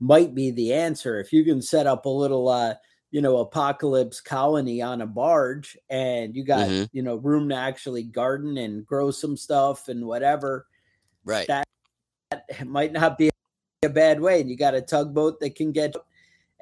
[0.00, 2.74] might be the answer if you can set up a little, uh,
[3.10, 6.88] you know, apocalypse colony on a barge, and you got Mhm.
[6.92, 10.66] you know room to actually garden and grow some stuff and whatever
[11.24, 11.46] Right.
[11.46, 11.68] That-
[12.48, 13.30] it might not be
[13.84, 14.40] a bad way.
[14.40, 15.94] And you got a tugboat that can get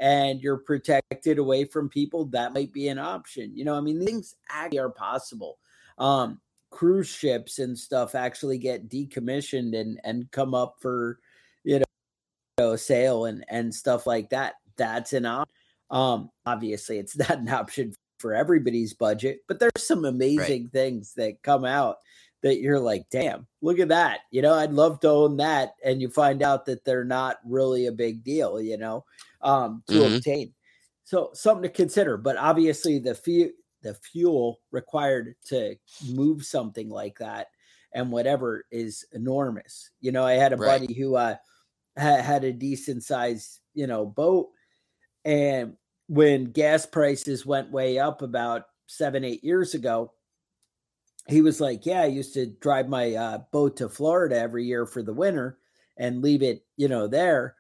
[0.01, 2.25] and you're protected away from people.
[2.27, 3.53] That might be an option.
[3.55, 5.59] You know, I mean, things actually are possible.
[5.99, 11.19] Um, cruise ships and stuff actually get decommissioned and and come up for
[11.65, 11.83] you
[12.59, 14.55] know sale and and stuff like that.
[14.77, 15.55] That's an option.
[15.91, 21.43] Um, obviously, it's not an option for everybody's budget, but there's some amazing things that
[21.43, 21.97] come out
[22.43, 24.21] that you're like, damn, look at that.
[24.31, 25.75] You know, I'd love to own that.
[25.85, 29.05] And you find out that they're not really a big deal, you know,
[29.43, 30.05] um, to Mhm.
[30.05, 30.55] obtain.
[31.05, 32.17] So something to consider.
[32.17, 33.51] But obviously the fuel
[33.83, 35.77] the fuel required to
[36.13, 37.49] move something like that
[37.95, 39.91] and whatever is enormous.
[40.01, 40.59] You know, I had a Right.
[40.59, 41.37] buddy who uh
[41.99, 44.51] ha- had a decent sized, you know, boat.
[45.25, 45.77] And
[46.09, 50.13] when gas prices went way up about seven, eight years ago,
[51.29, 54.87] he was like, Yeah, I used to drive my uh, boat to Florida every year
[54.87, 55.59] for the winter
[55.97, 57.57] and leave it, you know, there.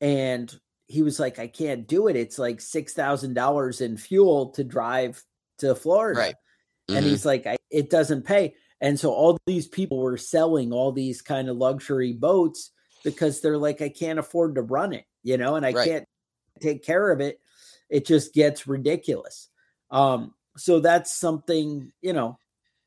[0.00, 0.54] And
[0.88, 2.16] he was like, I can't do it.
[2.16, 5.22] It's like $6,000 in fuel to drive
[5.58, 6.18] to Florida.
[6.20, 6.34] Right.
[6.88, 7.10] And Mhm.
[7.10, 8.54] he's like, I, It doesn't pay.
[8.80, 12.70] And so all these people were selling all these kind of luxury boats
[13.04, 15.86] because they're like, I can't afford to run it, you know, and I Right.
[15.88, 16.08] can't
[16.60, 17.40] take care of it.
[17.90, 19.48] It just gets ridiculous.
[19.90, 22.38] Um, so that's something, you know,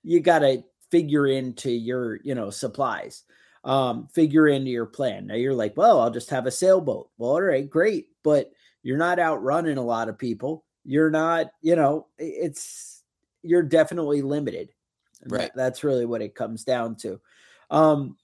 [0.04, 3.24] you got to figure into your, you know, supplies,
[3.64, 5.28] um, figure into your plan.
[5.28, 7.10] Now you're like, well, I'll just have a sailboat.
[7.18, 8.08] Well, all right, great.
[8.24, 8.52] But
[8.84, 10.66] you're not outrunning a lot of people.
[10.84, 13.04] You're not, you know, it's,
[13.44, 14.70] you're definitely limited.
[15.22, 15.52] And that- Right.
[15.56, 17.20] that's really what it comes down to.
[17.70, 18.18] Um,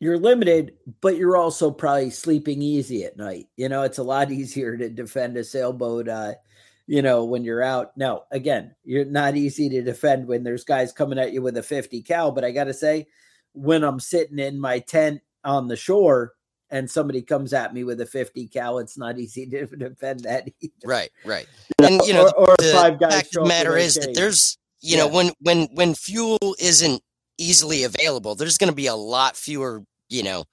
[0.00, 3.48] you're limited, but you're also probably sleeping easy at night.
[3.56, 6.34] You know, it's a lot easier to defend a sailboat, uh,
[6.86, 7.96] you know, when you're out.
[7.96, 11.62] Now, again, you're not easy to defend when there's guys coming at you with a
[11.62, 13.08] 50 cal, but I got to say,
[13.52, 16.34] when I'm sitting in my tent on the shore
[16.70, 20.48] and somebody comes at me with a 50 cal, it's not easy to defend that
[20.60, 20.72] either.
[20.84, 21.10] Right.
[21.24, 21.46] Right.
[21.82, 24.58] And you know, or, or the five guys fact of the matter is that there's
[24.80, 27.02] you know when when when fuel isn't
[27.36, 30.44] easily available there's going to be a lot fewer you know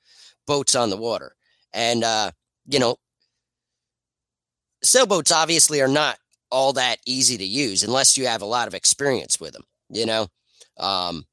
[0.48, 1.36] boats on the water
[1.74, 2.32] and uh
[2.68, 2.96] you know
[4.84, 6.18] sailboats obviously are not
[6.52, 10.06] all that easy to use unless you have a lot of experience with them you
[10.06, 10.28] know
[10.78, 11.26] um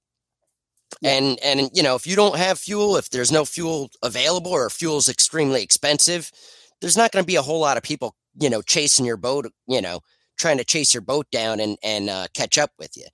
[1.00, 1.12] Yeah.
[1.18, 4.68] and and you know if you don't have fuel if there's no fuel available or
[4.70, 6.30] fuel's extremely expensive
[6.80, 9.46] there's not going to be a whole lot of people you know chasing your boat
[9.66, 10.00] you know
[10.38, 13.06] trying to chase your boat down and and uh, catch up with you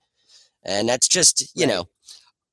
[0.65, 1.73] and that's just you Right.
[1.73, 1.85] know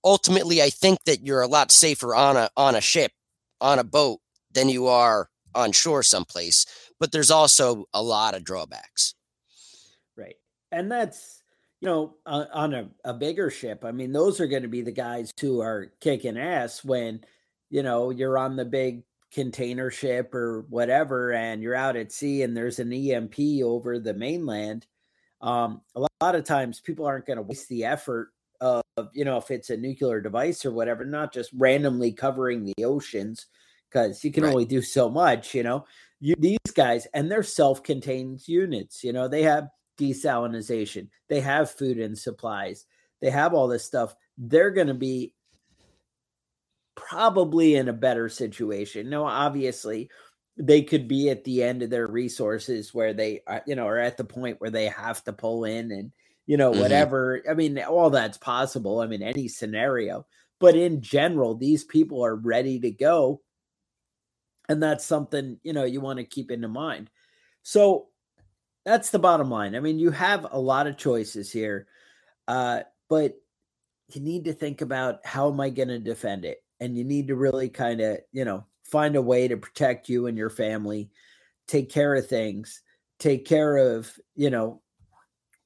[0.05, 3.13] ultimately i think that you're a lot safer on a on a ship
[3.61, 4.21] on a boat
[4.53, 6.67] than you are on shore someplace
[7.01, 9.15] but there's also a lot of drawbacks
[10.17, 10.37] Right.
[10.73, 11.36] And that's,
[11.87, 13.85] know, uh, on a, a bigger ship.
[13.85, 17.25] I mean, those are going to be the guys who are kicking ass when,
[17.71, 22.43] you know, you're on the big container ship or whatever and you're out at sea
[22.43, 24.87] and there's an EMP over the mainland.
[25.41, 28.31] Um, a lot of times people aren't going to waste the effort
[28.61, 28.83] of
[29.13, 33.47] you know if it's a nuclear device or whatever, not just randomly covering the oceans
[33.91, 34.51] because you can right.
[34.51, 35.55] only do so much.
[35.55, 35.85] You know,
[36.21, 39.05] you, these guys and they're self-contained units.
[39.05, 42.87] You know, they have desalination, they have food and supplies,
[43.21, 44.15] they have all this stuff.
[44.39, 45.33] They're going to be
[46.95, 49.09] probably in a better situation.
[49.09, 50.11] No, obviously,
[50.59, 53.99] they could be at the end of their resources where they, are, you know, are
[53.99, 56.13] at the point where they have to pull in and
[56.47, 56.81] you know, mm-hmm.
[56.81, 57.43] whatever.
[57.51, 59.01] I mean, all that's possible.
[59.01, 60.27] I mean, any scenario.
[60.59, 63.43] But in general, these people are ready to go.
[64.69, 67.11] And that's something, you know, you want to keep into mind.
[67.63, 68.09] So
[68.87, 69.75] that's the bottom line.
[69.75, 71.89] I mean, you have a lot of choices here,
[72.47, 73.35] uh, but
[74.15, 76.59] you need to think about how am I going to defend it?
[76.79, 80.29] And you need to really kind of, you know, find a way to protect you
[80.29, 81.11] and your family,
[81.67, 82.81] take care of things,
[83.19, 84.81] take care of, you know,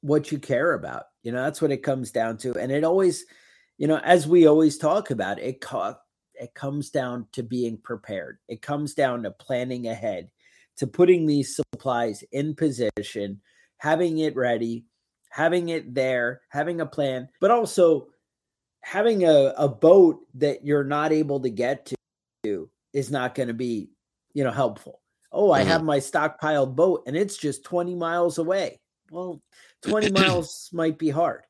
[0.00, 1.04] what you care about.
[1.22, 2.54] You know, that's what it comes down to.
[2.54, 3.26] And it always,
[3.76, 5.96] you know, as we always talk about, it co-
[6.34, 8.38] it comes down to being prepared.
[8.48, 10.30] It comes down to planning ahead,
[10.80, 13.38] to putting these supplies in position,
[13.76, 14.86] having it ready,
[15.28, 18.08] having it there, having a plan, but also
[18.80, 21.92] having a, a boat that you're not able to get
[22.42, 23.90] to is not going to be,
[24.32, 25.02] you know, helpful.
[25.30, 25.68] Oh, I mm-hmm.
[25.68, 28.80] have my stockpiled boat and it's just 20 miles away.
[29.10, 29.42] Well,
[29.82, 31.42] 20 miles might be hard.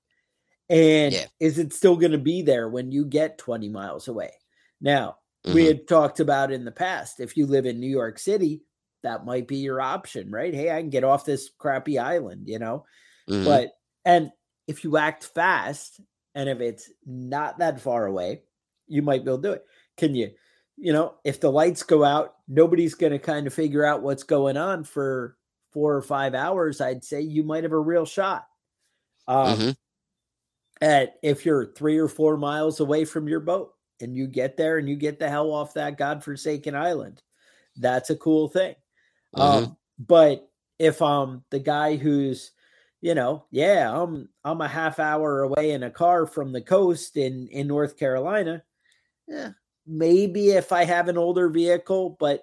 [0.69, 1.27] And yeah.
[1.39, 4.33] is it still going to be there when you get 20 miles away?
[4.81, 5.55] Now, mm-hmm.
[5.55, 8.63] we had talked about in the past if you live in New York City,
[9.03, 10.55] that might be your option, right?
[10.55, 12.85] Hey, I can get off this crappy island, you know?
[13.29, 13.45] Mm-hmm.
[13.45, 13.71] But,
[14.05, 14.31] and
[14.67, 16.01] if you act fast
[16.35, 18.43] and if it's not that far away,
[18.87, 19.65] you might be able to do it.
[19.97, 20.31] Can you,
[20.77, 24.23] you know, if the lights go out, nobody's going to kind of figure out what's
[24.23, 25.37] going on for
[25.73, 28.47] four or five hours, I'd say you might have a real shot.
[29.29, 29.71] Um, mm-hmm.
[30.83, 34.79] At if you're three or four miles away from your boat and you get there
[34.79, 37.23] and you get the hell off that godforsaken island,
[37.77, 38.75] that's a cool thing.
[39.37, 39.65] Mm-hmm.
[39.65, 42.53] Um, but if um the guy who's
[43.01, 47.17] you know, yeah, I'm I'm a half hour away in a car from the coast
[47.17, 48.63] in in North Carolina.
[49.27, 49.51] Yeah,
[49.87, 52.43] maybe if I have an older vehicle, but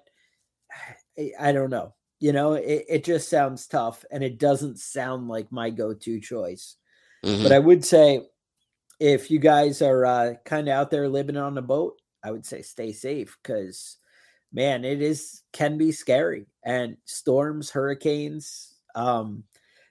[1.38, 1.94] I don't know.
[2.20, 6.20] You know, it, it just sounds tough and it doesn't sound like my go to
[6.20, 6.76] choice.
[7.24, 7.44] Mm-hmm.
[7.44, 8.26] But I would say
[8.98, 12.44] if you guys are uh, kind of out there living on a boat, I would
[12.44, 13.96] say stay safe because
[14.52, 19.44] man, it is can be scary and storms, hurricanes, um,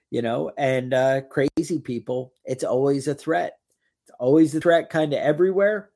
[0.10, 2.34] you know, and uh, crazy people.
[2.46, 3.58] It's always a threat.
[4.04, 5.92] It's always a threat, kind of everywhere.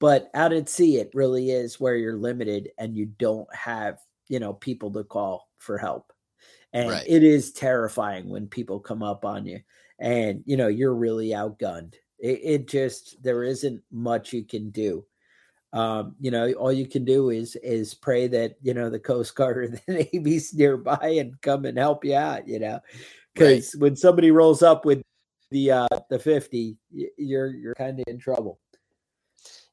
[0.00, 4.40] But out at sea, it really is where you're limited and you don't have, you
[4.40, 6.12] know, people to call for help.
[6.72, 7.04] And right.
[7.06, 9.60] it is terrifying when people come up on you
[10.02, 11.94] and you know you're really outgunned.
[12.18, 15.06] It, it just there isn't much you can do.
[15.72, 19.34] Um, you know, all you can do is is pray that you know the Coast
[19.34, 22.46] Guard or the Navy's nearby and come and help you out.
[22.46, 22.80] You know,
[23.34, 23.82] because right.
[23.82, 25.02] when somebody rolls up with
[25.50, 26.78] the uh the 50
[27.18, 28.58] you're you're kind of in trouble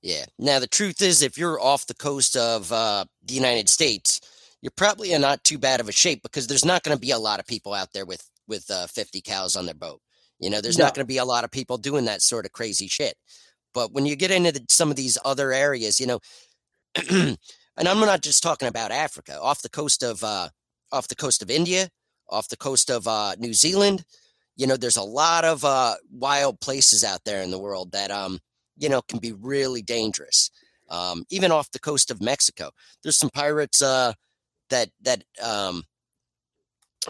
[0.02, 4.20] yeah now the truth is if you're off the coast of uh the united states
[4.62, 7.12] you're probably in not too bad of a shape because there's not going to be
[7.12, 10.02] a lot of people out there with with uh, 50 cals on their boat.
[10.40, 10.86] You know, there's no.
[10.86, 13.16] not going to be a lot of people doing that sort of crazy shit.
[13.74, 16.20] But when you get into the, some of these other areas, you know,
[17.10, 17.38] and
[17.78, 20.50] I'm not just talking about Africa, off the coast of uh,
[20.92, 21.90] off the coast of India,
[22.30, 24.04] off the coast of uh, New Zealand,
[24.56, 28.12] you know, there's a lot of uh, wild places out there in the world that
[28.12, 28.40] um,
[28.78, 30.50] you know, can be really dangerous.
[30.90, 32.72] Um, even off the coast of Mexico,
[33.04, 34.14] there's some pirates uh,
[34.70, 35.84] that that um,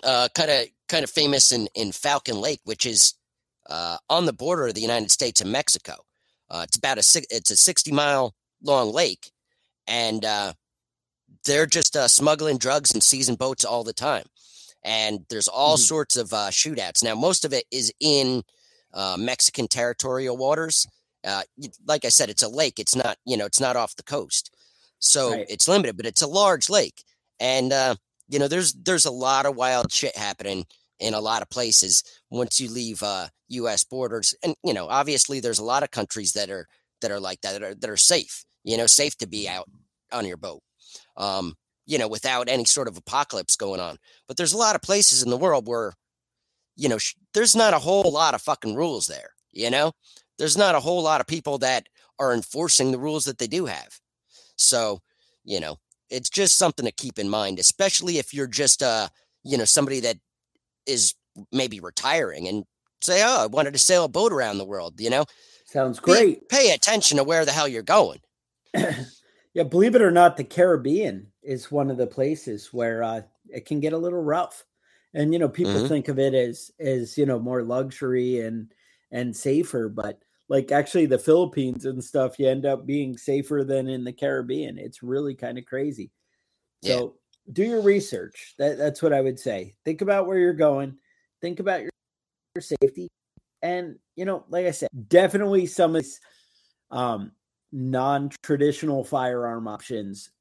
[0.03, 3.13] kind of kind of famous in in Falcon Lake, which is
[3.69, 5.95] uh, on the border of the United States and Mexico.
[6.49, 8.33] Uh, it's about a it's a sixty mile
[8.63, 9.31] long lake,
[9.87, 10.53] and uh,
[11.45, 14.25] they're just uh, smuggling drugs and seizing boats all the time.
[14.83, 15.81] And there's all mm-hmm.
[15.81, 17.03] sorts of uh, shootouts.
[17.03, 18.43] Now, most of it is in
[18.93, 20.87] uh, Mexican territorial waters.
[21.25, 21.41] Uh,
[21.85, 22.79] like I said, it's a lake.
[22.79, 24.55] It's not, you know, it's not off the coast,
[24.99, 25.45] so right.
[25.49, 25.97] it's limited.
[25.97, 27.03] But it's a large lake,
[27.39, 27.95] and uh,
[28.29, 30.65] you know there's there's a lot of wild shit happening
[30.99, 33.83] in a lot of places once you leave uh, U.S.
[33.83, 36.67] borders, and you know obviously there's a lot of countries that are
[37.01, 39.69] that are like that that are, that are safe, you know, safe to be out
[40.11, 40.61] on your boat,
[41.17, 43.97] um, you know, without any sort of apocalypse going on.
[44.27, 45.93] But there's a lot of places in the world where,
[46.75, 49.31] you know, sh- there's not a whole lot of fucking rules there.
[49.51, 49.93] You know,
[50.37, 51.87] there's not a whole lot of people that
[52.19, 53.99] are enforcing the rules that they do have.
[54.55, 54.99] So,
[55.43, 55.77] you know,
[56.09, 59.07] it's just something to keep in mind, especially if you're just uh,
[59.43, 60.17] you know, somebody that
[60.89, 61.13] is
[61.51, 62.65] maybe retiring and
[63.01, 65.25] say, "Oh, I wanted to sail a boat around the world." You know,
[65.65, 66.49] sounds great.
[66.49, 68.19] Pay, pay attention to where the hell you're going.
[68.73, 73.65] yeah, believe it or not, the Caribbean is one of the places where uh, it
[73.65, 74.65] can get a little rough,
[75.13, 75.87] and you know, people mm-hmm.
[75.87, 78.71] think of it as as you know more luxury and
[79.11, 80.19] and safer, but
[80.49, 84.77] like actually the Philippines and stuff, you end up being safer than in the Caribbean.
[84.77, 86.11] It's really kind of crazy.
[86.83, 87.28] So yeah.
[87.51, 88.55] Do your research.
[88.57, 89.75] That, that's what I would say.
[89.85, 90.97] Think about where you're going.
[91.41, 91.91] Think about your,
[92.55, 93.09] your safety.
[93.61, 96.19] And you know, like I said, definitely some of these
[96.91, 97.31] um,
[97.71, 100.31] non-traditional firearm options.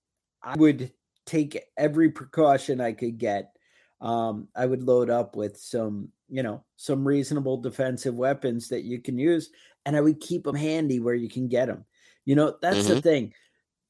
[0.43, 0.93] I would
[1.27, 3.57] take every precaution I could get.
[4.01, 9.01] Um, I would load up with some, you know, some reasonable defensive weapons that you
[9.01, 9.51] can use
[9.89, 11.85] and I would keep them handy where you can get them.
[12.27, 12.95] You know, that's mm-hmm.
[12.95, 13.35] the thing.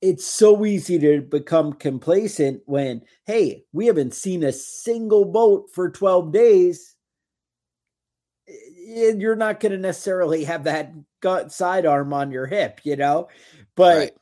[0.01, 5.91] It's so easy to become complacent when, hey, we haven't seen a single boat for
[5.91, 6.95] 12 days.
[8.47, 13.29] You're not going to necessarily have that gut sidearm on your hip, you know,
[13.75, 14.13] but right.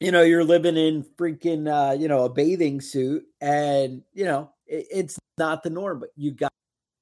[0.00, 4.52] you know, you're living in freaking, uh, you know, a bathing suit and, you know,
[4.66, 6.52] it, it's not the norm, but you got,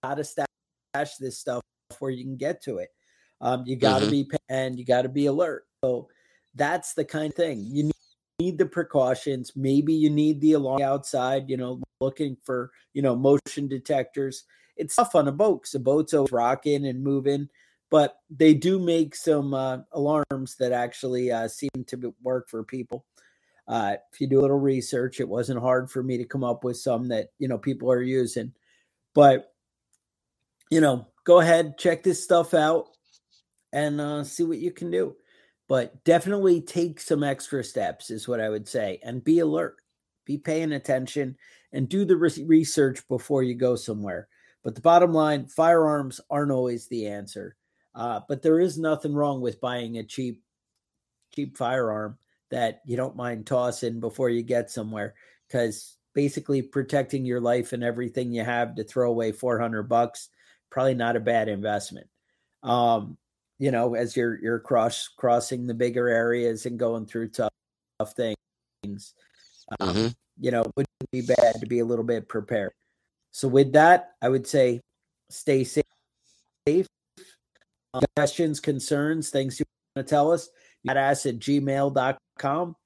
[0.02, 1.62] got to stash this stuff
[1.98, 2.88] where you can get to it.
[3.40, 4.30] Um, you got to mm-hmm.
[4.30, 5.66] be and you got to be alert.
[5.84, 6.08] So
[6.56, 7.90] that's the kind of thing you
[8.38, 9.52] need, the precautions.
[9.54, 11.48] Maybe you need the alarm outside.
[11.48, 14.44] You know, looking for you know motion detectors.
[14.76, 17.48] It's tough on a boat because the boat's always rocking and moving,
[17.90, 23.06] but they do make some uh, alarms that actually uh, seem to work for people.
[23.68, 26.62] Uh, if you do a little research, it wasn't hard for me to come up
[26.62, 28.52] with some that you know people are using,
[29.14, 29.52] but
[30.70, 32.86] you know, go ahead check this stuff out
[33.72, 35.16] and uh, see what you can do.
[35.68, 39.76] But definitely take some extra steps, is what I would say, and be alert,
[40.24, 41.36] be paying attention,
[41.72, 44.28] and do the re- research before you go somewhere.
[44.62, 47.56] But the bottom line firearms aren't always the answer.
[47.94, 50.42] Uh, but there is nothing wrong with buying a cheap,
[51.34, 52.18] cheap firearm
[52.50, 55.14] that you don't mind tossing before you get somewhere
[55.46, 60.28] because basically protecting your life and everything you have to throw away 400 bucks
[60.70, 62.06] probably not a bad investment
[62.62, 63.16] um,
[63.58, 67.52] you know, as you're you're cross crossing the bigger areas and going through tough,
[67.98, 69.14] tough things.
[69.80, 70.06] Um, mm-hmm.
[70.38, 72.72] You know, it wouldn't be bad to be a little bit prepared.
[73.30, 74.80] So with that, I would say
[75.30, 75.84] stay safe.
[77.94, 80.50] Um, questions, concerns, things you want to tell us,
[80.86, 82.76] badass at gmail.com.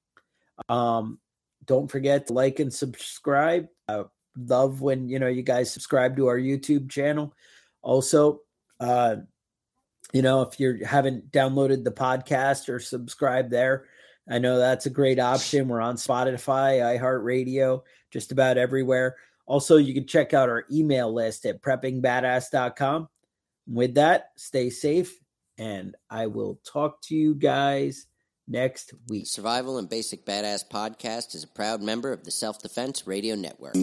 [0.69, 1.19] Um,
[1.65, 3.67] don't forget to like and subscribe.
[3.87, 4.03] Uh,
[4.37, 7.33] love when you know you guys subscribe to our YouTube channel.
[7.81, 8.41] Also,
[8.79, 9.17] uh,
[10.13, 13.85] you know, if you haven't downloaded the podcast or subscribed there,
[14.29, 15.67] I know that's a great option.
[15.67, 17.81] We're on Spotify, iHeartRadio,
[18.11, 19.15] just about everywhere.
[19.45, 23.09] Also, you can check out our email list at preppingbadass.com.
[23.67, 25.19] With that, stay safe,
[25.57, 28.05] and I will talk to you guys
[28.47, 29.27] next week.
[29.27, 33.75] Survival and Basic Badass Podcast is a proud member of the Self Defense Radio Network.